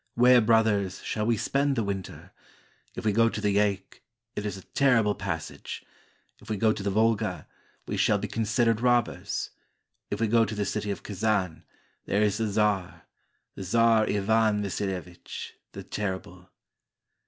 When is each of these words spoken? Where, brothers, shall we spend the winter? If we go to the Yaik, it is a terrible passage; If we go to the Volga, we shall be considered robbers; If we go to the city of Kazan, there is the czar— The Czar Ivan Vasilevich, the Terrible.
Where, 0.15 0.41
brothers, 0.41 1.03
shall 1.03 1.27
we 1.27 1.37
spend 1.37 1.75
the 1.75 1.83
winter? 1.83 2.31
If 2.95 3.05
we 3.05 3.11
go 3.11 3.29
to 3.29 3.39
the 3.39 3.51
Yaik, 3.55 4.01
it 4.35 4.47
is 4.47 4.57
a 4.57 4.63
terrible 4.63 5.13
passage; 5.13 5.85
If 6.39 6.49
we 6.49 6.57
go 6.57 6.73
to 6.73 6.81
the 6.81 6.89
Volga, 6.89 7.47
we 7.87 7.97
shall 7.97 8.17
be 8.17 8.27
considered 8.27 8.81
robbers; 8.81 9.51
If 10.09 10.19
we 10.19 10.27
go 10.27 10.43
to 10.43 10.55
the 10.55 10.65
city 10.65 10.89
of 10.89 11.03
Kazan, 11.03 11.65
there 12.05 12.23
is 12.23 12.39
the 12.39 12.47
czar— 12.47 13.03
The 13.55 13.63
Czar 13.63 14.07
Ivan 14.09 14.63
Vasilevich, 14.63 15.51
the 15.73 15.83
Terrible. 15.83 16.49